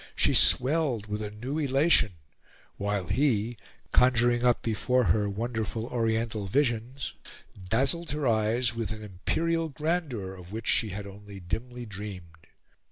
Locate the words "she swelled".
0.15-1.05